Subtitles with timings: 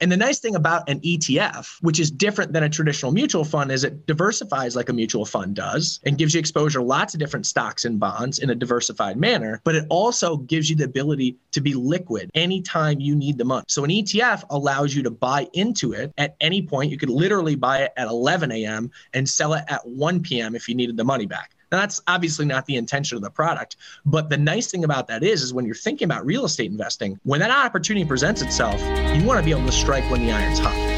[0.00, 3.72] And the nice thing about an ETF, which is different than a traditional mutual fund,
[3.72, 7.20] is it diversifies like a mutual fund does and gives you exposure to lots of
[7.20, 9.60] different stocks and bonds in a diversified manner.
[9.64, 13.64] But it also gives you the ability to be liquid anytime you need the money.
[13.66, 16.92] So an ETF allows you to buy into it at any point.
[16.92, 18.90] You could literally buy it at 11 a.m.
[19.14, 20.54] and sell it at 1 p.m.
[20.54, 21.56] if you needed the money back.
[21.70, 23.76] Now, that's obviously not the intention of the product.
[24.06, 27.18] But the nice thing about that is, is when you're thinking about real estate investing,
[27.24, 28.80] when that opportunity presents itself,
[29.16, 30.97] you want to be able to strike when the iron's hot.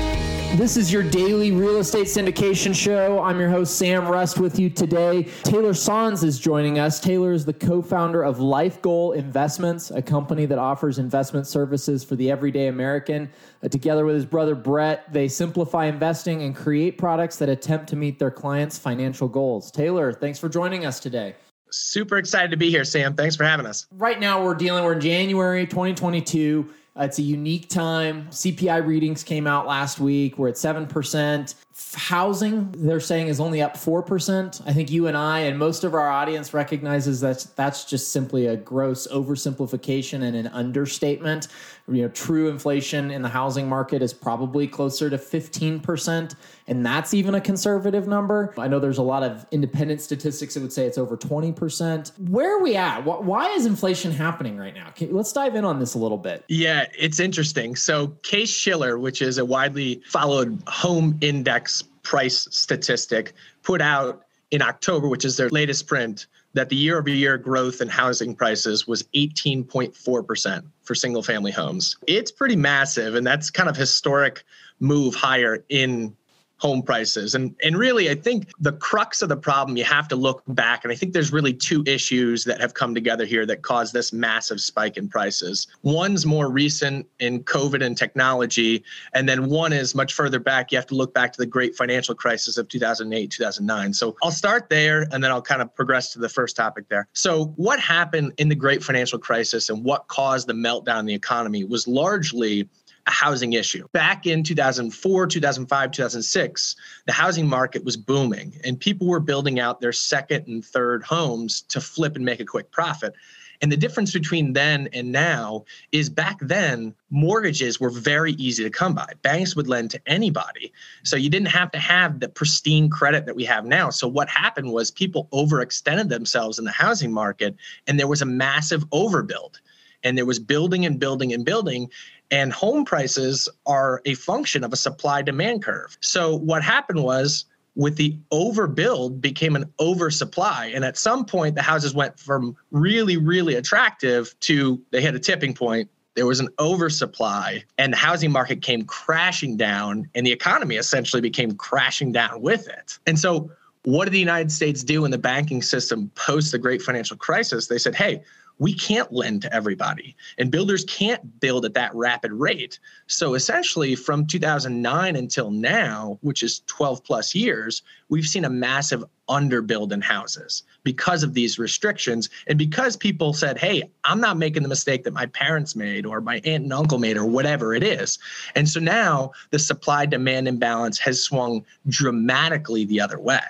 [0.57, 3.23] This is your daily real estate syndication show.
[3.23, 5.23] I'm your host, Sam Rust, with you today.
[5.45, 6.99] Taylor Sohns is joining us.
[6.99, 12.17] Taylor is the co founder of LifeGoal Investments, a company that offers investment services for
[12.17, 13.31] the everyday American.
[13.63, 17.97] Uh, together with his brother Brett, they simplify investing and create products that attempt to
[17.97, 19.71] meet their clients' financial goals.
[19.71, 21.37] Taylor, thanks for joining us today.
[21.71, 23.15] Super excited to be here, Sam.
[23.15, 23.87] Thanks for having us.
[23.93, 26.69] Right now, we're dealing, we're in January 2022.
[26.99, 28.27] Uh, it's a unique time.
[28.31, 30.39] CPI readings came out last week.
[30.39, 31.55] We're at 7%.
[31.95, 34.63] Housing, they're saying, is only up 4%.
[34.67, 38.47] I think you and I and most of our audience recognizes that that's just simply
[38.47, 41.49] a gross oversimplification and an understatement.
[41.91, 46.35] You know, true inflation in the housing market is probably closer to 15%,
[46.69, 48.55] and that's even a conservative number.
[48.57, 52.19] I know there's a lot of independent statistics that would say it's over 20%.
[52.29, 53.05] Where are we at?
[53.05, 54.93] Why is inflation happening right now?
[55.01, 56.45] Let's dive in on this a little bit.
[56.49, 57.77] Yeah, it's interesting.
[57.77, 64.63] So, Case Shiller, which is a widely followed home index price statistic, put out in
[64.63, 68.87] October, which is their latest print, that the year over year growth in housing prices
[68.87, 71.97] was 18.4% for single family homes.
[72.07, 74.45] It's pretty massive, and that's kind of historic
[74.81, 76.17] move higher in
[76.61, 77.35] home prices.
[77.35, 80.85] And and really I think the crux of the problem you have to look back
[80.85, 84.13] and I think there's really two issues that have come together here that caused this
[84.13, 85.67] massive spike in prices.
[85.83, 90.77] One's more recent in COVID and technology and then one is much further back you
[90.77, 93.95] have to look back to the great financial crisis of 2008 2009.
[93.95, 97.09] So I'll start there and then I'll kind of progress to the first topic there.
[97.15, 101.15] So what happened in the great financial crisis and what caused the meltdown in the
[101.15, 102.69] economy was largely
[103.07, 103.87] a housing issue.
[103.93, 109.81] Back in 2004, 2005, 2006, the housing market was booming and people were building out
[109.81, 113.15] their second and third homes to flip and make a quick profit.
[113.63, 118.71] And the difference between then and now is back then, mortgages were very easy to
[118.71, 119.13] come by.
[119.23, 120.73] Banks would lend to anybody.
[121.03, 123.91] So you didn't have to have the pristine credit that we have now.
[123.91, 127.55] So what happened was people overextended themselves in the housing market
[127.87, 129.61] and there was a massive overbuild.
[130.03, 131.91] And there was building and building and building.
[132.31, 135.97] And home prices are a function of a supply demand curve.
[136.01, 140.73] So what happened was with the overbuild became an oversupply.
[140.75, 145.19] And at some point, the houses went from really, really attractive to they hit a
[145.19, 145.89] tipping point.
[146.15, 151.23] There was an oversupply, and the housing market came crashing down, and the economy essentially
[151.23, 152.99] became crashing down with it.
[153.07, 153.51] And so,
[153.85, 157.69] what did the United States do in the banking system post the great financial crisis?
[157.69, 158.23] They said, hey,
[158.61, 162.79] we can't lend to everybody and builders can't build at that rapid rate.
[163.09, 169.03] So essentially from 2009 until now which is 12 plus years we've seen a massive
[169.29, 174.63] underbuild in houses because of these restrictions and because people said hey i'm not making
[174.63, 177.83] the mistake that my parents made or my aunt and uncle made or whatever it
[177.83, 178.19] is.
[178.57, 183.41] And so now the supply demand imbalance has swung dramatically the other way.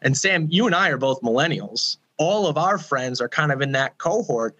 [0.00, 3.60] And sam you and i are both millennials all of our friends are kind of
[3.60, 4.56] in that cohort.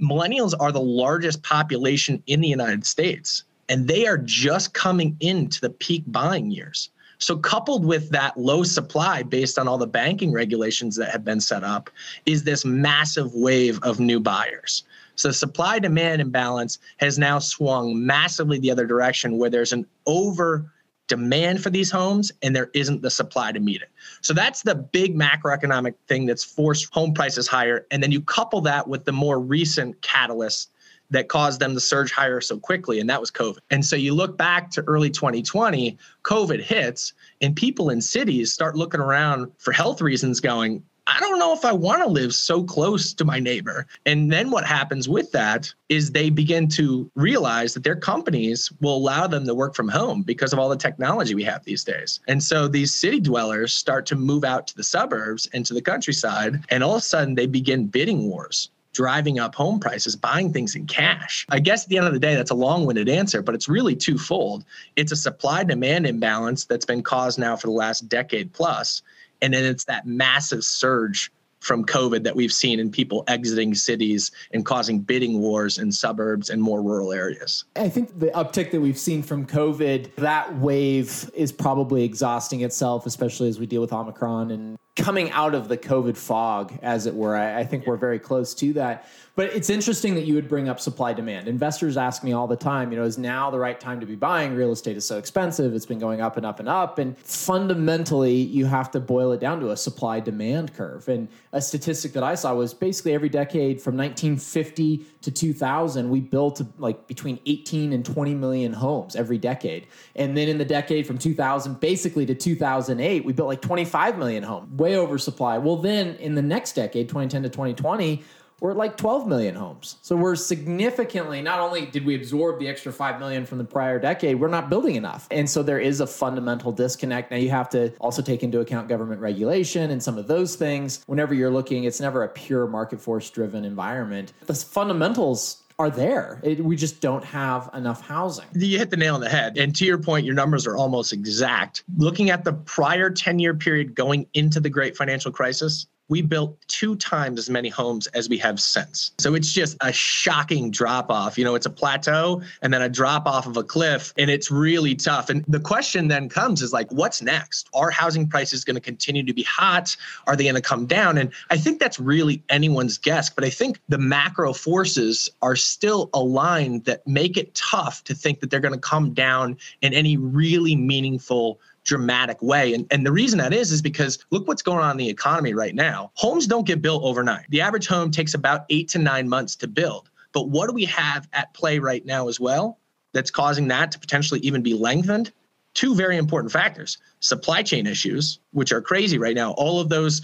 [0.00, 5.60] Millennials are the largest population in the United States, and they are just coming into
[5.60, 6.90] the peak buying years.
[7.18, 11.40] So, coupled with that low supply based on all the banking regulations that have been
[11.40, 11.88] set up,
[12.26, 14.84] is this massive wave of new buyers.
[15.14, 20.70] So, supply demand imbalance has now swung massively the other direction where there's an over
[21.08, 23.90] demand for these homes and there isn't the supply to meet it.
[24.20, 27.86] So that's the big macroeconomic thing that's forced home prices higher.
[27.90, 30.70] And then you couple that with the more recent catalyst
[31.10, 33.58] that caused them to surge higher so quickly, and that was COVID.
[33.70, 38.76] And so you look back to early 2020, COVID hits, and people in cities start
[38.76, 42.64] looking around for health reasons, going, I don't know if I want to live so
[42.64, 43.86] close to my neighbor.
[44.06, 48.96] And then what happens with that is they begin to realize that their companies will
[48.96, 52.18] allow them to work from home because of all the technology we have these days.
[52.26, 55.82] And so these city dwellers start to move out to the suburbs and to the
[55.82, 56.64] countryside.
[56.70, 60.74] And all of a sudden they begin bidding wars driving up home prices, buying things
[60.74, 61.44] in cash.
[61.50, 63.68] I guess at the end of the day, that's a long winded answer, but it's
[63.68, 64.64] really twofold.
[64.96, 69.02] It's a supply demand imbalance that's been caused now for the last decade plus,
[69.42, 71.30] and then it's that massive surge
[71.60, 76.50] from COVID that we've seen in people exiting cities and causing bidding wars in suburbs
[76.50, 77.64] and more rural areas.
[77.74, 83.04] I think the uptick that we've seen from COVID, that wave is probably exhausting itself,
[83.04, 87.14] especially as we deal with Omicron and coming out of the COVID fog, as it
[87.14, 87.36] were.
[87.36, 89.06] I, I think we're very close to that.
[89.36, 91.46] But it's interesting that you would bring up supply demand.
[91.46, 94.14] Investors ask me all the time, you know, is now the right time to be
[94.14, 94.54] buying?
[94.54, 95.74] Real estate is so expensive.
[95.74, 96.98] It's been going up and up and up.
[96.98, 101.06] And fundamentally, you have to boil it down to a supply demand curve.
[101.08, 106.20] And a statistic that I saw was basically every decade from 1950 to 2000, we
[106.20, 109.86] built like between 18 and 20 million homes every decade.
[110.14, 114.42] And then in the decade from 2000 basically to 2008, we built like 25 million
[114.42, 115.58] homes, way oversupply.
[115.58, 118.22] Well, then in the next decade, 2010 to 2020,
[118.60, 119.96] we're at like 12 million homes.
[120.00, 123.98] So we're significantly not only did we absorb the extra 5 million from the prior
[123.98, 125.26] decade, we're not building enough.
[125.30, 127.30] And so there is a fundamental disconnect.
[127.32, 131.02] Now you have to also take into account government regulation and some of those things.
[131.06, 134.32] Whenever you're looking, it's never a pure market force driven environment.
[134.46, 136.40] The fundamentals are there.
[136.42, 138.46] It, we just don't have enough housing.
[138.54, 139.58] You hit the nail on the head.
[139.58, 141.84] And to your point, your numbers are almost exact.
[141.98, 146.56] Looking at the prior 10 year period going into the great financial crisis, we built
[146.68, 149.12] two times as many homes as we have since.
[149.18, 151.36] So it's just a shocking drop off.
[151.36, 154.50] You know, it's a plateau and then a drop off of a cliff, and it's
[154.50, 155.30] really tough.
[155.30, 157.68] And the question then comes is like, what's next?
[157.74, 159.96] Are housing prices going to continue to be hot?
[160.26, 161.18] Are they going to come down?
[161.18, 163.30] And I think that's really anyone's guess.
[163.30, 168.40] But I think the macro forces are still aligned that make it tough to think
[168.40, 172.74] that they're going to come down in any really meaningful dramatic way.
[172.74, 175.54] And, and the reason that is, is because look what's going on in the economy
[175.54, 176.10] right now.
[176.14, 177.46] Homes don't get built overnight.
[177.48, 180.10] The average home takes about eight to nine months to build.
[180.32, 182.78] But what do we have at play right now as well
[183.14, 185.32] that's causing that to potentially even be lengthened?
[185.72, 189.52] Two very important factors supply chain issues, which are crazy right now.
[189.52, 190.22] All of those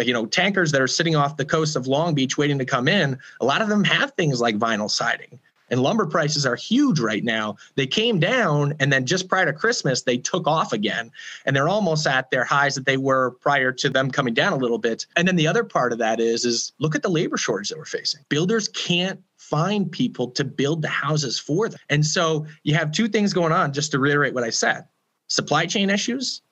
[0.00, 2.88] you know tankers that are sitting off the coast of long beach waiting to come
[2.88, 5.38] in a lot of them have things like vinyl siding
[5.70, 7.56] and lumber prices are huge right now.
[7.74, 11.10] They came down and then just prior to Christmas, they took off again.
[11.46, 14.56] And they're almost at their highs that they were prior to them coming down a
[14.56, 15.06] little bit.
[15.16, 17.78] And then the other part of that is, is look at the labor shortage that
[17.78, 18.20] we're facing.
[18.28, 21.80] Builders can't find people to build the houses for them.
[21.90, 24.84] And so you have two things going on, just to reiterate what I said
[25.28, 26.42] supply chain issues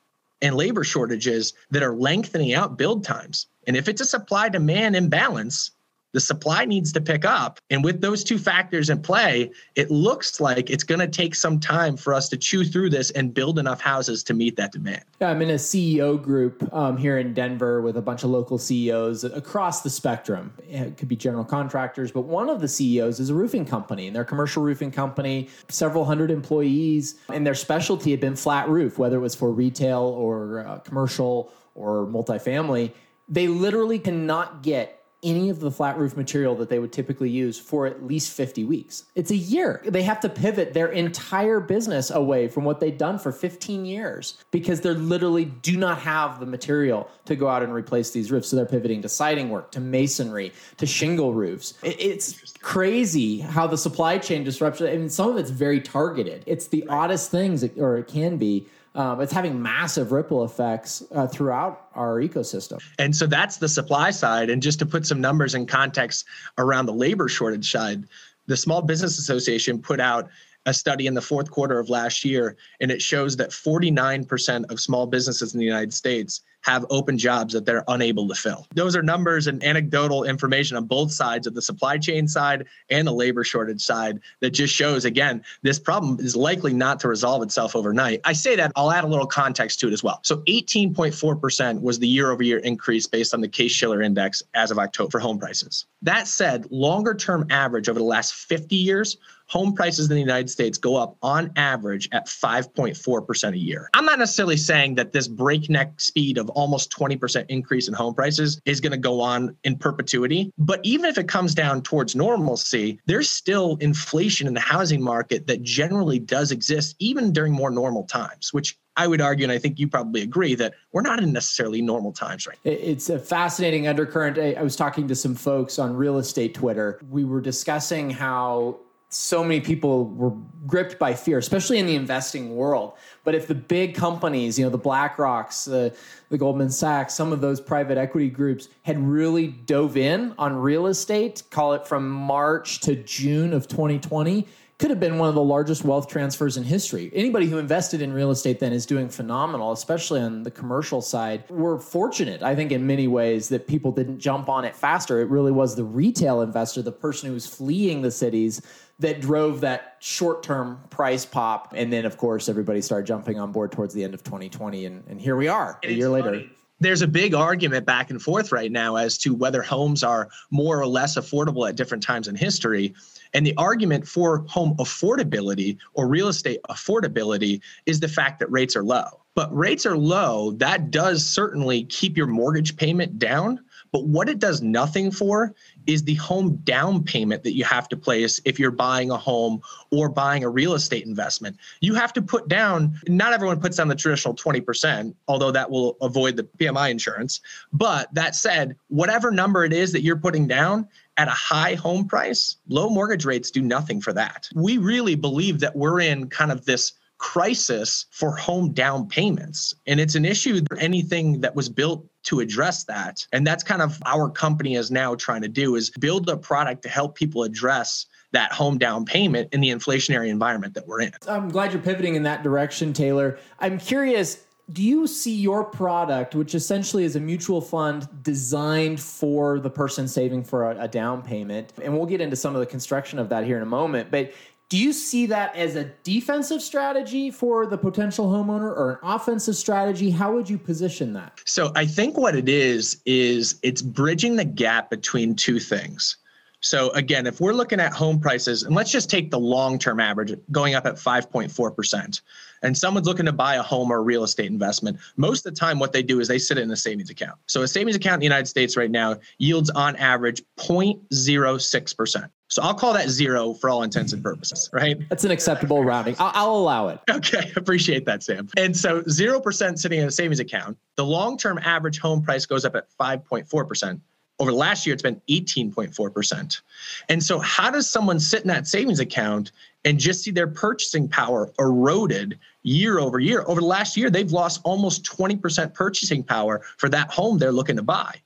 [0.40, 3.46] and labor shortages that are lengthening out build times.
[3.66, 5.70] And if it's a supply demand imbalance,
[6.12, 7.58] the supply needs to pick up.
[7.70, 11.58] And with those two factors in play, it looks like it's going to take some
[11.58, 15.02] time for us to chew through this and build enough houses to meet that demand.
[15.20, 18.58] Yeah, I'm in a CEO group um, here in Denver with a bunch of local
[18.58, 20.52] CEOs across the spectrum.
[20.68, 24.14] It could be general contractors, but one of the CEOs is a roofing company, and
[24.14, 28.98] they're a commercial roofing company, several hundred employees, and their specialty had been flat roof,
[28.98, 32.92] whether it was for retail or uh, commercial or multifamily.
[33.28, 37.58] They literally cannot get any of the flat roof material that they would typically use
[37.58, 39.04] for at least 50 weeks.
[39.14, 39.82] It's a year.
[39.84, 44.42] They have to pivot their entire business away from what they've done for 15 years
[44.50, 48.48] because they literally do not have the material to go out and replace these roofs.
[48.48, 51.74] So they're pivoting to siding work, to masonry, to shingle roofs.
[51.82, 56.42] It's crazy how the supply chain disruption, I mean, some of it's very targeted.
[56.46, 61.26] It's the oddest things, or it can be um, it's having massive ripple effects uh,
[61.26, 62.82] throughout our ecosystem.
[62.98, 64.50] And so that's the supply side.
[64.50, 66.26] And just to put some numbers in context
[66.58, 68.04] around the labor shortage side,
[68.46, 70.28] the Small Business Association put out
[70.66, 74.80] a study in the fourth quarter of last year, and it shows that 49% of
[74.80, 78.66] small businesses in the United States have open jobs that they're unable to fill.
[78.74, 83.06] Those are numbers and anecdotal information on both sides of the supply chain side and
[83.06, 87.42] the labor shortage side that just shows, again, this problem is likely not to resolve
[87.42, 88.20] itself overnight.
[88.24, 90.20] I say that, I'll add a little context to it as well.
[90.22, 94.70] So 18.4% was the year over year increase based on the Case Shiller Index as
[94.70, 95.86] of October for home prices.
[96.00, 99.16] That said, longer term average over the last 50 years
[99.52, 103.90] home prices in the United States go up on average at 5.4% a year.
[103.92, 108.62] I'm not necessarily saying that this breakneck speed of almost 20% increase in home prices
[108.64, 110.50] is going to go on in perpetuity.
[110.56, 115.46] But even if it comes down towards normalcy, there's still inflation in the housing market
[115.48, 119.58] that generally does exist even during more normal times, which I would argue, and I
[119.58, 122.72] think you probably agree, that we're not in necessarily normal times right now.
[122.72, 124.38] It's a fascinating undercurrent.
[124.38, 127.00] I was talking to some folks on real estate Twitter.
[127.10, 128.80] We were discussing how
[129.14, 130.32] so many people were
[130.66, 132.94] gripped by fear, especially in the investing world.
[133.24, 135.94] But if the big companies, you know, the BlackRocks, the,
[136.30, 140.86] the Goldman Sachs, some of those private equity groups had really dove in on real
[140.86, 144.46] estate, call it from March to June of 2020,
[144.82, 147.08] could have been one of the largest wealth transfers in history.
[147.14, 151.44] Anybody who invested in real estate then is doing phenomenal, especially on the commercial side.
[151.48, 155.20] We're fortunate, I think, in many ways that people didn't jump on it faster.
[155.20, 158.60] It really was the retail investor, the person who was fleeing the cities
[159.02, 161.74] that drove that short term price pop.
[161.76, 164.86] And then, of course, everybody started jumping on board towards the end of 2020.
[164.86, 166.30] And, and here we are a year later.
[166.30, 166.50] Funny.
[166.80, 170.80] There's a big argument back and forth right now as to whether homes are more
[170.80, 172.92] or less affordable at different times in history.
[173.34, 178.74] And the argument for home affordability or real estate affordability is the fact that rates
[178.74, 179.06] are low.
[179.34, 183.60] But rates are low, that does certainly keep your mortgage payment down.
[183.92, 185.54] But what it does nothing for
[185.86, 189.60] is the home down payment that you have to place if you're buying a home
[189.90, 191.56] or buying a real estate investment.
[191.80, 195.96] You have to put down, not everyone puts down the traditional 20%, although that will
[196.00, 197.40] avoid the PMI insurance.
[197.72, 202.06] But that said, whatever number it is that you're putting down, at a high home
[202.06, 204.48] price, low mortgage rates do nothing for that.
[204.54, 209.72] We really believe that we're in kind of this crisis for home down payments.
[209.86, 213.24] And it's an issue, anything that was built to address that.
[213.32, 216.82] And that's kind of our company is now trying to do is build a product
[216.82, 221.12] to help people address that home down payment in the inflationary environment that we're in.
[221.28, 223.38] I'm glad you're pivoting in that direction, Taylor.
[223.60, 229.58] I'm curious do you see your product, which essentially is a mutual fund designed for
[229.58, 232.66] the person saving for a, a, down payment, and we'll get into some of the
[232.66, 234.32] construction of that here in a moment, but
[234.72, 239.54] do you see that as a defensive strategy for the potential homeowner or an offensive
[239.54, 240.08] strategy?
[240.08, 241.42] How would you position that?
[241.44, 246.16] So I think what it is, is it's bridging the gap between two things.
[246.62, 250.32] So again, if we're looking at home prices, and let's just take the long-term average
[250.52, 252.20] going up at 5.4%,
[252.62, 255.58] and someone's looking to buy a home or a real estate investment, most of the
[255.58, 257.38] time what they do is they sit it in a savings account.
[257.46, 262.30] So a savings account in the United States right now yields on average 0.06%.
[262.48, 265.08] So I'll call that zero for all intents and purposes, right?
[265.08, 266.14] That's an acceptable rounding.
[266.18, 267.00] I'll, I'll allow it.
[267.10, 268.48] Okay, appreciate that, Sam.
[268.56, 272.76] And so 0% sitting in a savings account, the long-term average home price goes up
[272.76, 274.00] at 5.4%
[274.38, 276.60] over the last year, it's been 18.4%.
[277.08, 279.52] And so, how does someone sit in that savings account
[279.84, 283.44] and just see their purchasing power eroded year over year?
[283.46, 287.76] Over the last year, they've lost almost 20% purchasing power for that home they're looking
[287.76, 288.20] to buy.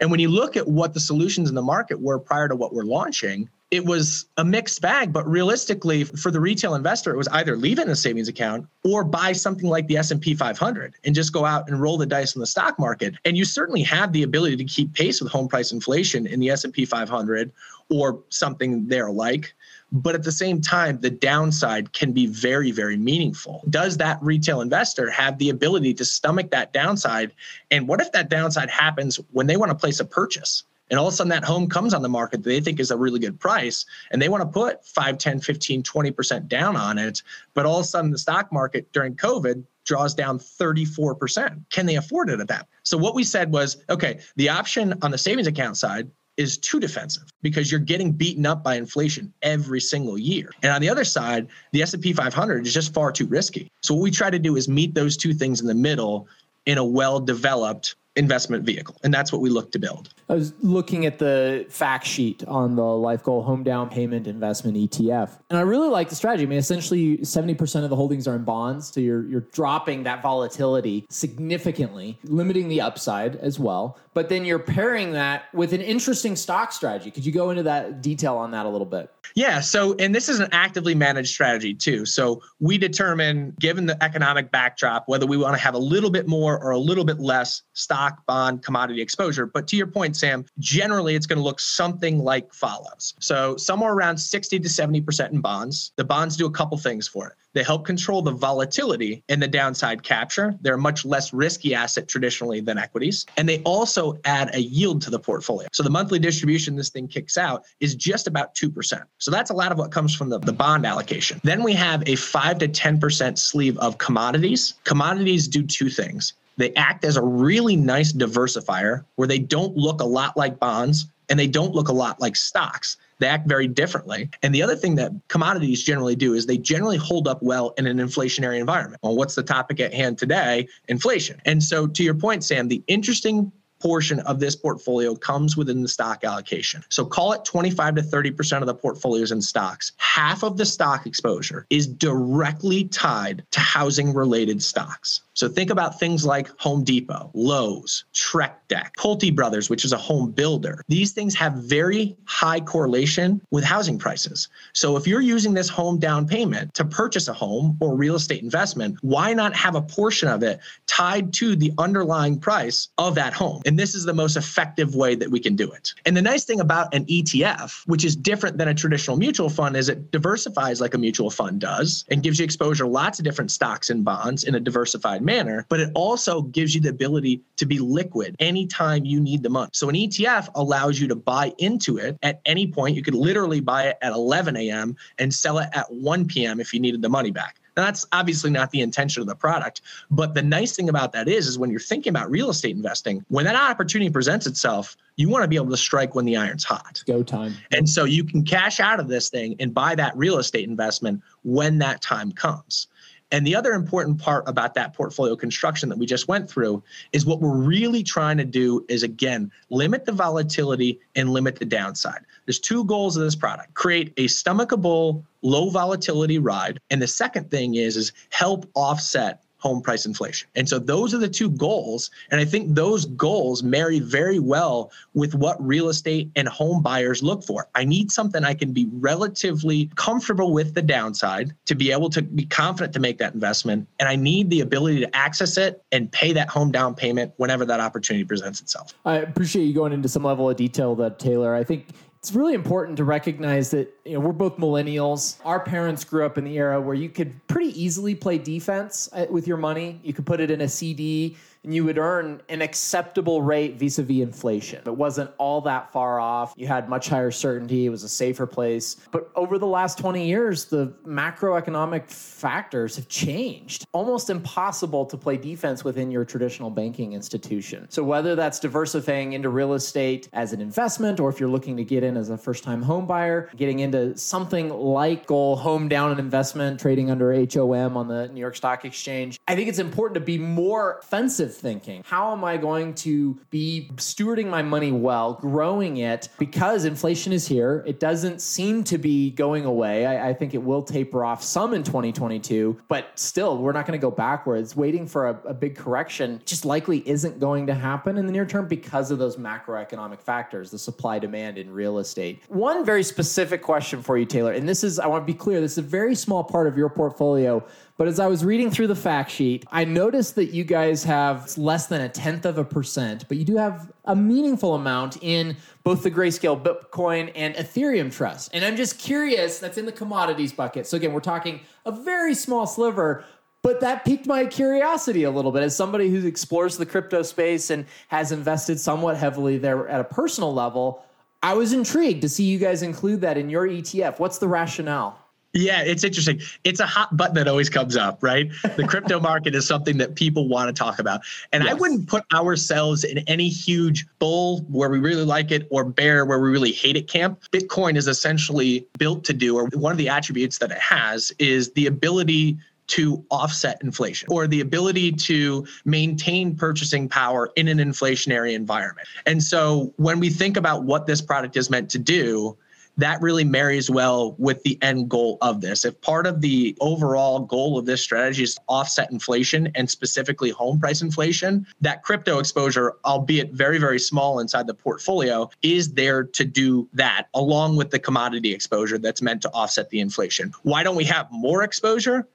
[0.00, 2.74] And when you look at what the solutions in the market were prior to what
[2.74, 7.26] we're launching, it was a mixed bag but realistically for the retail investor it was
[7.28, 11.14] either leave it in a savings account or buy something like the s&p 500 and
[11.14, 13.14] just go out and roll the dice in the stock market.
[13.24, 16.50] And you certainly have the ability to keep pace with home price inflation in the
[16.50, 17.50] s&p 500
[17.90, 19.54] or something there like
[19.90, 23.64] but at the same time the downside can be very very meaningful.
[23.70, 27.32] Does that retail investor have the ability to stomach that downside?
[27.70, 31.08] And what if that downside happens when they want to place a purchase and all
[31.08, 33.18] of a sudden that home comes on the market that they think is a really
[33.18, 37.22] good price and they want to put 5 10 15 20% down on it
[37.54, 41.96] but all of a sudden the stock market during covid draws down 34% can they
[41.96, 45.48] afford it at that so what we said was okay the option on the savings
[45.48, 50.50] account side is too defensive because you're getting beaten up by inflation every single year.
[50.62, 53.70] And on the other side, the S&P 500 is just far too risky.
[53.82, 56.26] So what we try to do is meet those two things in the middle
[56.64, 58.96] in a well-developed investment vehicle.
[59.02, 60.12] And that's what we look to build.
[60.28, 65.38] I was looking at the fact sheet on the LifeGoal Home Down Payment Investment ETF.
[65.48, 66.44] And I really like the strategy.
[66.44, 68.92] I mean, essentially 70% of the holdings are in bonds.
[68.92, 73.98] So you're, you're dropping that volatility significantly, limiting the upside as well.
[74.14, 77.10] But then you're pairing that with an interesting stock strategy.
[77.10, 79.10] Could you go into that detail on that a little bit?
[79.34, 79.60] Yeah.
[79.60, 82.04] So, and this is an actively managed strategy too.
[82.04, 86.28] So we determine, given the economic backdrop, whether we want to have a little bit
[86.28, 89.46] more or a little bit less stock, bond, commodity exposure.
[89.46, 93.14] But to your point, Sam, generally it's going to look something like follows.
[93.20, 95.92] So somewhere around 60 to 70% in bonds.
[95.96, 97.34] The bonds do a couple things for it.
[97.52, 100.54] They help control the volatility in the downside capture.
[100.60, 103.26] They're a much less risky asset traditionally than equities.
[103.36, 105.68] And they also add a yield to the portfolio.
[105.72, 109.02] So the monthly distribution this thing kicks out is just about 2%.
[109.18, 111.40] So that's a lot of what comes from the, the bond allocation.
[111.44, 114.74] Then we have a 5 to 10% sleeve of commodities.
[114.84, 116.34] Commodities do two things.
[116.56, 121.06] They act as a really nice diversifier where they don't look a lot like bonds
[121.32, 122.98] and they don't look a lot like stocks.
[123.18, 124.28] They act very differently.
[124.42, 127.86] And the other thing that commodities generally do is they generally hold up well in
[127.86, 129.00] an inflationary environment.
[129.02, 130.68] Well, what's the topic at hand today?
[130.88, 131.40] Inflation.
[131.46, 133.50] And so, to your point, Sam, the interesting
[133.82, 136.84] portion of this portfolio comes within the stock allocation.
[136.88, 139.92] So call it 25 to 30% of the portfolios in stocks.
[139.96, 145.22] Half of the stock exposure is directly tied to housing related stocks.
[145.34, 149.98] So think about things like Home Depot, Lowe's, Trex Deck, Pulte Brothers, which is a
[149.98, 150.84] home builder.
[150.88, 154.48] These things have very high correlation with housing prices.
[154.74, 158.42] So if you're using this home down payment to purchase a home or real estate
[158.42, 163.32] investment, why not have a portion of it tied to the underlying price of that
[163.32, 163.62] home?
[163.64, 165.94] And this is the most effective way that we can do it.
[166.06, 169.76] And the nice thing about an ETF, which is different than a traditional mutual fund,
[169.76, 173.24] is it diversifies like a mutual fund does and gives you exposure to lots of
[173.24, 177.40] different stocks and bonds in a diversified manner, but it also gives you the ability
[177.56, 179.70] to be liquid anytime you need the money.
[179.72, 182.96] So an ETF allows you to buy into it at any point.
[182.96, 184.96] You could literally buy it at 11 a.m.
[185.18, 186.60] and sell it at 1 p.m.
[186.60, 187.61] if you needed the money back.
[187.76, 189.80] Now, that's obviously not the intention of the product.
[190.10, 193.24] But the nice thing about that is, is when you're thinking about real estate investing,
[193.28, 196.64] when that opportunity presents itself, you want to be able to strike when the iron's
[196.64, 197.02] hot.
[197.06, 197.54] Go time.
[197.70, 201.22] And so you can cash out of this thing and buy that real estate investment
[201.44, 202.88] when that time comes.
[203.32, 207.24] And the other important part about that portfolio construction that we just went through is
[207.24, 212.20] what we're really trying to do is again limit the volatility and limit the downside.
[212.44, 213.72] There's two goals of this product.
[213.72, 219.80] Create a stomachable low volatility ride and the second thing is is help offset home
[219.80, 220.48] price inflation.
[220.56, 222.10] And so those are the two goals.
[222.32, 227.22] And I think those goals marry very well with what real estate and home buyers
[227.22, 227.68] look for.
[227.76, 232.22] I need something I can be relatively comfortable with the downside to be able to
[232.22, 233.86] be confident to make that investment.
[234.00, 237.64] And I need the ability to access it and pay that home down payment whenever
[237.66, 238.92] that opportunity presents itself.
[239.04, 241.54] I appreciate you going into some level of detail that Taylor.
[241.54, 241.86] I think
[242.22, 245.38] it's really important to recognize that you know we're both millennials.
[245.44, 249.26] Our parents grew up in the era where you could pretty easily play defense uh,
[249.28, 250.00] with your money.
[250.04, 254.20] You could put it in a CD and you would earn an acceptable rate vis-a-vis
[254.20, 254.82] inflation.
[254.84, 256.54] It wasn't all that far off.
[256.56, 257.86] You had much higher certainty.
[257.86, 258.96] It was a safer place.
[259.10, 263.86] But over the last 20 years, the macroeconomic factors have changed.
[263.92, 267.86] Almost impossible to play defense within your traditional banking institution.
[267.90, 271.84] So whether that's diversifying into real estate as an investment or if you're looking to
[271.84, 276.18] get in as a first-time home buyer, getting into something like Goal Home Down an
[276.18, 280.20] Investment, trading under HOM on the New York Stock Exchange, I think it's important to
[280.20, 282.02] be more offensive thinking.
[282.04, 287.46] How am I going to be stewarding my money well, growing it because inflation is
[287.46, 287.84] here?
[287.86, 290.06] It doesn't seem to be going away.
[290.06, 293.98] I, I think it will taper off some in 2022, but still, we're not going
[293.98, 294.74] to go backwards.
[294.76, 298.46] Waiting for a, a big correction just likely isn't going to happen in the near
[298.46, 302.42] term because of those macroeconomic factors, the supply demand in real estate.
[302.48, 305.60] One very specific question for you, Taylor, and this is, I want to be clear,
[305.60, 307.64] this is a very small part of your portfolio
[307.96, 311.56] but as I was reading through the fact sheet, I noticed that you guys have
[311.58, 315.56] less than a tenth of a percent, but you do have a meaningful amount in
[315.84, 318.50] both the Grayscale Bitcoin and Ethereum trust.
[318.54, 320.86] And I'm just curious, that's in the commodities bucket.
[320.86, 323.24] So again, we're talking a very small sliver,
[323.62, 327.70] but that piqued my curiosity a little bit as somebody who explores the crypto space
[327.70, 331.04] and has invested somewhat heavily there at a personal level.
[331.42, 334.18] I was intrigued to see you guys include that in your ETF.
[334.18, 335.18] What's the rationale?
[335.54, 336.40] Yeah, it's interesting.
[336.64, 338.50] It's a hot button that always comes up, right?
[338.76, 341.20] The crypto market is something that people want to talk about.
[341.52, 341.72] And yes.
[341.72, 346.24] I wouldn't put ourselves in any huge bull where we really like it or bear
[346.24, 347.42] where we really hate it camp.
[347.52, 351.70] Bitcoin is essentially built to do, or one of the attributes that it has is
[351.72, 352.56] the ability
[352.88, 359.06] to offset inflation or the ability to maintain purchasing power in an inflationary environment.
[359.24, 362.56] And so when we think about what this product is meant to do,
[362.96, 365.84] that really marries well with the end goal of this.
[365.84, 370.50] If part of the overall goal of this strategy is to offset inflation and specifically
[370.50, 376.24] home price inflation, that crypto exposure, albeit very, very small inside the portfolio, is there
[376.24, 380.52] to do that along with the commodity exposure that's meant to offset the inflation.
[380.62, 382.26] Why don't we have more exposure?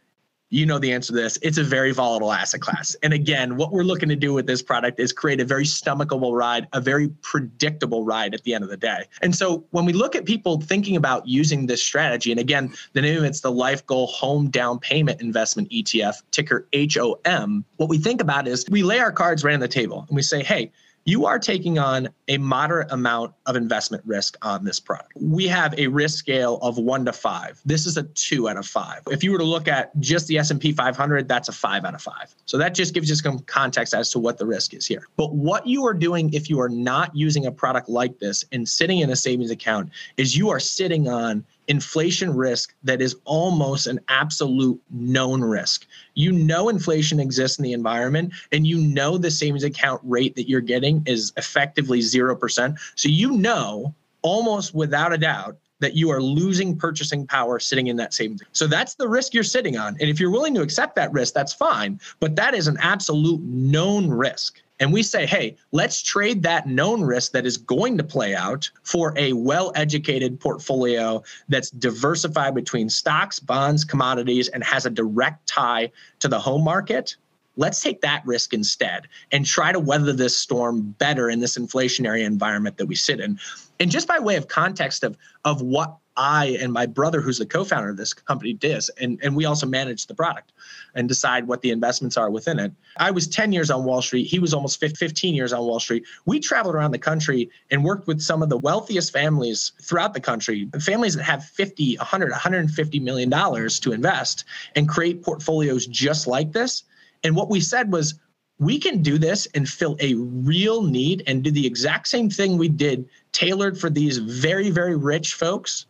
[0.49, 1.38] You know the answer to this.
[1.41, 2.95] It's a very volatile asset class.
[3.03, 6.38] And again, what we're looking to do with this product is create a very stomachable
[6.38, 9.03] ride, a very predictable ride at the end of the day.
[9.21, 13.01] And so when we look at people thinking about using this strategy, and again, the
[13.01, 18.47] name it's the LifeGoal Home Down Payment Investment ETF, ticker HOM, what we think about
[18.47, 20.71] is we lay our cards right on the table and we say, hey,
[21.07, 25.13] you are taking on a moderate amount of investment risk on this product.
[25.15, 27.61] We have a risk scale of 1 to 5.
[27.65, 29.03] This is a 2 out of 5.
[29.09, 32.01] If you were to look at just the S&P 500, that's a 5 out of
[32.01, 32.35] 5.
[32.45, 35.07] So that just gives you some context as to what the risk is here.
[35.15, 38.67] But what you are doing if you are not using a product like this and
[38.67, 43.88] sitting in a savings account is you are sitting on inflation risk that is almost
[43.88, 45.86] an absolute known risk.
[46.13, 50.49] You know inflation exists in the environment and you know the savings account rate that
[50.49, 52.77] you're getting is effectively 0%.
[52.95, 57.97] So you know almost without a doubt that you are losing purchasing power sitting in
[57.97, 58.41] that savings.
[58.51, 59.95] So that's the risk you're sitting on.
[59.99, 63.41] And if you're willing to accept that risk, that's fine, but that is an absolute
[63.41, 68.03] known risk and we say, hey, let's trade that known risk that is going to
[68.03, 74.85] play out for a well educated portfolio that's diversified between stocks, bonds, commodities, and has
[74.85, 77.15] a direct tie to the home market.
[77.55, 82.23] Let's take that risk instead and try to weather this storm better in this inflationary
[82.23, 83.39] environment that we sit in.
[83.79, 87.45] And just by way of context of, of what I and my brother, who's the
[87.45, 90.51] co-founder of this company, did, and, and we also manage the product
[90.95, 92.73] and decide what the investments are within it.
[92.97, 94.25] I was 10 years on Wall Street.
[94.25, 96.06] He was almost 15 years on Wall Street.
[96.25, 100.19] We traveled around the country and worked with some of the wealthiest families throughout the
[100.19, 104.43] country, families that have 50, 100, 150 million dollars to invest
[104.75, 106.84] and create portfolios just like this.
[107.23, 108.15] And what we said was,
[108.60, 112.58] we can do this and fill a real need and do the exact same thing
[112.58, 115.86] we did tailored for these very, very rich folks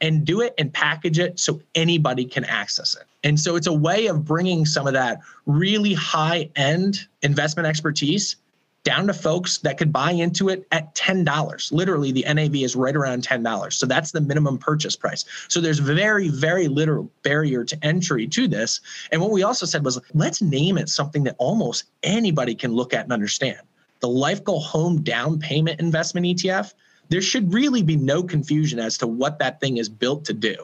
[0.00, 3.04] and do it and package it so anybody can access it.
[3.22, 8.36] And so it's a way of bringing some of that really high end investment expertise
[8.82, 11.72] down to folks that could buy into it at $10.
[11.72, 13.72] Literally, the NAV is right around $10.
[13.72, 15.24] So that's the minimum purchase price.
[15.48, 18.80] So there's very, very little barrier to entry to this.
[19.12, 22.94] And what we also said was let's name it something that almost anybody can look
[22.94, 23.58] at and understand.
[24.00, 26.72] The LifeGoal Home Down Payment Investment ETF
[27.10, 30.56] there should really be no confusion as to what that thing is built to do.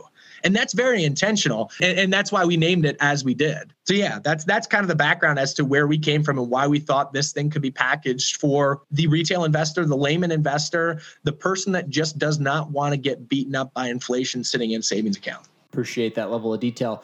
[0.44, 1.70] And that's very intentional.
[1.82, 3.72] And, and, that's why we named it as we did.
[3.84, 6.48] So yeah, that's that's kind of the background as to where we came from and
[6.48, 11.00] why we thought this thing could be packaged for the retail investor, the layman investor,
[11.24, 14.82] the person that just does not want to get beaten up by inflation sitting in
[14.82, 15.46] savings account.
[15.72, 17.02] Appreciate that level of detail.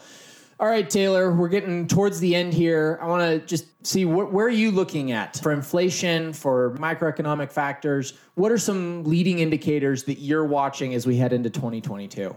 [0.63, 2.97] All right, Taylor, we're getting towards the end here.
[3.03, 7.51] I want to just see what, where are you looking at for inflation, for microeconomic
[7.51, 8.13] factors?
[8.37, 12.33] What are some leading indicators that you're watching as we head into 2022?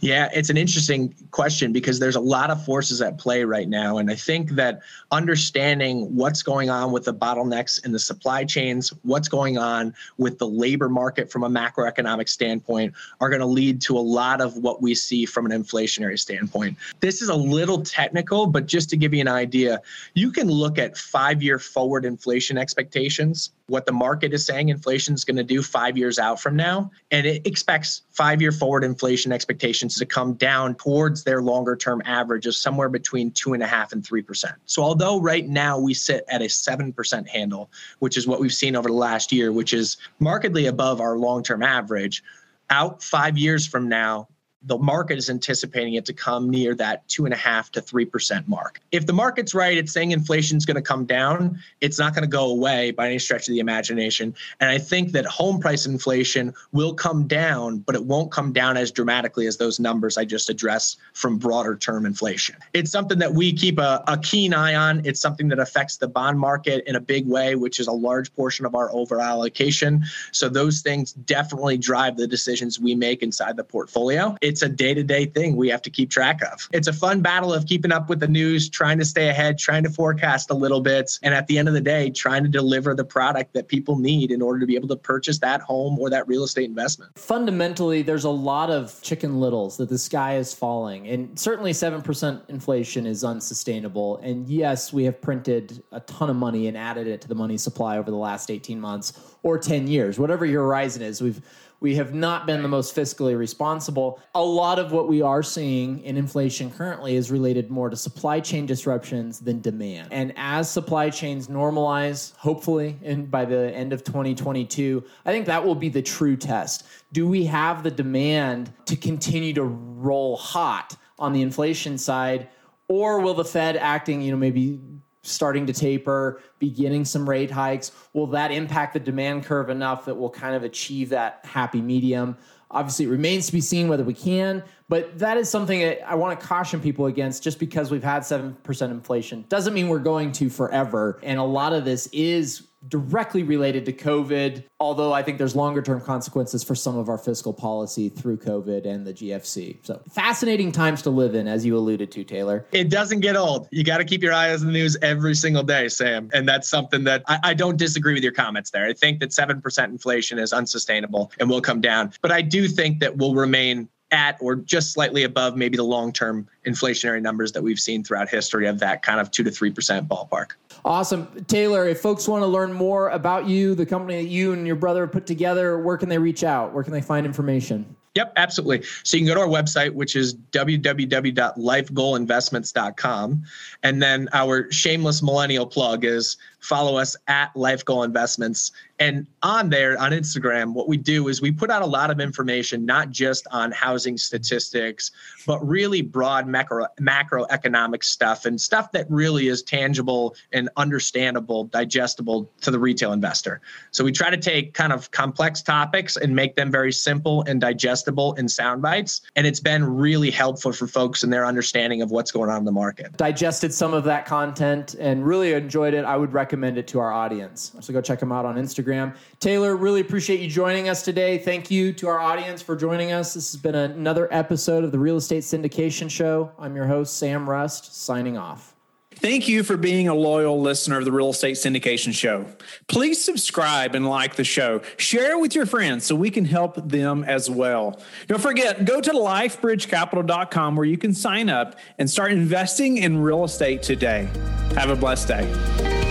[0.00, 3.98] Yeah, it's an interesting question because there's a lot of forces at play right now.
[3.98, 4.80] And I think that
[5.12, 10.38] understanding what's going on with the bottlenecks in the supply chains, what's going on with
[10.38, 14.58] the labor market from a macroeconomic standpoint, are going to lead to a lot of
[14.58, 16.76] what we see from an inflationary standpoint.
[17.00, 19.80] This is a little technical, but just to give you an idea,
[20.14, 25.14] you can look at five year forward inflation expectations what the market is saying inflation
[25.14, 26.90] is going to do five years out from now.
[27.10, 32.02] And it expects five year forward inflation expectations to come down towards their longer term
[32.04, 34.54] average of somewhere between two and a half and three percent.
[34.66, 38.52] So although right now we sit at a seven percent handle, which is what we've
[38.52, 42.22] seen over the last year, which is markedly above our long term average,
[42.70, 44.28] out five years from now,
[44.66, 48.04] the market is anticipating it to come near that two and a half to three
[48.04, 48.80] percent mark.
[48.92, 51.58] If the market's right, it's saying inflation is going to come down.
[51.80, 54.34] It's not going to go away by any stretch of the imagination.
[54.60, 58.76] And I think that home price inflation will come down, but it won't come down
[58.76, 62.56] as dramatically as those numbers I just addressed from broader term inflation.
[62.72, 65.04] It's something that we keep a, a keen eye on.
[65.04, 68.34] It's something that affects the bond market in a big way, which is a large
[68.34, 70.04] portion of our overall allocation.
[70.32, 74.36] So those things definitely drive the decisions we make inside the portfolio.
[74.54, 76.68] It's a day to day thing we have to keep track of.
[76.72, 79.82] It's a fun battle of keeping up with the news, trying to stay ahead, trying
[79.82, 81.18] to forecast a little bit.
[81.24, 84.30] And at the end of the day, trying to deliver the product that people need
[84.30, 87.18] in order to be able to purchase that home or that real estate investment.
[87.18, 91.08] Fundamentally, there's a lot of chicken littles that the sky is falling.
[91.08, 94.18] And certainly 7% inflation is unsustainable.
[94.18, 97.58] And yes, we have printed a ton of money and added it to the money
[97.58, 101.20] supply over the last 18 months or 10 years, whatever your horizon is.
[101.20, 101.42] We've
[101.84, 104.18] we have not been the most fiscally responsible.
[104.34, 108.40] A lot of what we are seeing in inflation currently is related more to supply
[108.40, 110.08] chain disruptions than demand.
[110.10, 115.62] And as supply chains normalize, hopefully in, by the end of 2022, I think that
[115.62, 116.86] will be the true test.
[117.12, 122.48] Do we have the demand to continue to roll hot on the inflation side?
[122.88, 124.80] Or will the Fed acting, you know, maybe
[125.26, 127.92] starting to taper, beginning some rate hikes.
[128.12, 132.36] Will that impact the demand curve enough that we'll kind of achieve that happy medium?
[132.70, 136.16] Obviously, it remains to be seen whether we can, but that is something that I
[136.16, 140.32] want to caution people against just because we've had 7% inflation doesn't mean we're going
[140.32, 141.20] to forever.
[141.22, 145.82] And a lot of this is directly related to COVID, although I think there's longer
[145.82, 149.78] term consequences for some of our fiscal policy through COVID and the GFC.
[149.82, 152.66] So fascinating times to live in, as you alluded to, Taylor.
[152.72, 153.68] It doesn't get old.
[153.70, 156.30] You got to keep your eyes on the news every single day, Sam.
[156.32, 158.86] And that's something that I, I don't disagree with your comments there.
[158.86, 162.12] I think that 7% inflation is unsustainable and will come down.
[162.20, 166.12] But I do think that we'll remain at or just slightly above maybe the long
[166.12, 170.06] term inflationary numbers that we've seen throughout history of that kind of 2 to 3%
[170.08, 170.52] ballpark.
[170.84, 171.44] Awesome.
[171.46, 174.76] Taylor, if folks want to learn more about you, the company that you and your
[174.76, 176.74] brother put together, where can they reach out?
[176.74, 177.96] Where can they find information?
[178.14, 178.82] Yep, absolutely.
[179.02, 183.42] So you can go to our website, which is www.lifegoalinvestments.com.
[183.82, 188.72] And then our shameless millennial plug is follow us at LifeGoal Investments.
[188.98, 192.20] And on there, on Instagram, what we do is we put out a lot of
[192.20, 195.10] information, not just on housing statistics,
[195.46, 202.50] but really broad macro macroeconomic stuff and stuff that really is tangible and understandable, digestible
[202.62, 203.60] to the retail investor.
[203.90, 207.60] So we try to take kind of complex topics and make them very simple and
[207.60, 209.22] digestible in sound bites.
[209.36, 212.64] And it's been really helpful for folks in their understanding of what's going on in
[212.64, 213.16] the market.
[213.16, 216.04] Digested some of that content and really enjoyed it.
[216.04, 217.72] I would recommend recommend it to our audience.
[217.80, 219.16] So go check them out on Instagram.
[219.40, 221.36] Taylor, really appreciate you joining us today.
[221.36, 223.34] Thank you to our audience for joining us.
[223.34, 226.52] This has been another episode of the Real Estate Syndication Show.
[226.56, 228.76] I'm your host, Sam Rust, signing off.
[229.16, 232.46] Thank you for being a loyal listener of the Real Estate Syndication Show.
[232.86, 234.80] Please subscribe and like the show.
[234.96, 238.00] Share it with your friends so we can help them as well.
[238.28, 243.42] Don't forget, go to lifebridgecapital.com where you can sign up and start investing in real
[243.42, 244.28] estate today.
[244.74, 246.03] Have a blessed day.